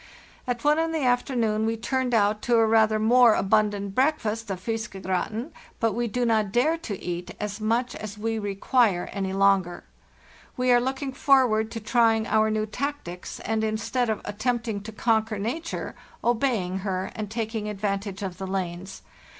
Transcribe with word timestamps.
At 0.47 0.63
one 0.63 0.79
in 0.79 0.93
the 0.93 1.03
afternoon 1.05 1.67
we 1.67 1.77
turned 1.77 2.15
out 2.15 2.41
to 2.41 2.55
a 2.55 2.65
rather 2.65 2.97
more 2.97 3.35
abundant 3.35 3.93
breakfast 3.93 4.49
of' 4.49 4.59
fiskegratin,' 4.59 5.51
but 5.79 5.93
we 5.93 6.07
do 6.07 6.25
not 6.25 6.51
dare 6.51 6.75
to 6.79 6.99
eat 6.99 7.35
as 7.39 7.61
much 7.61 7.93
as 7.95 8.17
we 8.17 8.39
require 8.39 9.09
any 9.11 9.31
longer. 9.31 9.83
We 10.57 10.71
are 10.71 10.81
looking 10.81 11.13
forward 11.13 11.69
to 11.69 11.79
trying 11.79 12.25
our 12.25 12.49
new 12.49 12.65
tactics, 12.65 13.39
and 13.41 13.63
instead 13.63 14.09
of 14.09 14.21
at 14.25 14.39
tempting 14.39 14.81
to 14.81 14.91
conquer 14.91 15.37
nature, 15.37 15.93
obeying 16.23 16.79
her 16.79 17.11
and 17.13 17.29
taking 17.29 17.69
advantage 17.69 18.23
of 18.23 18.39
the 18.39 18.47
lanes. 18.47 19.03